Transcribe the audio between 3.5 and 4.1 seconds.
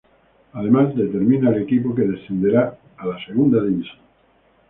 división.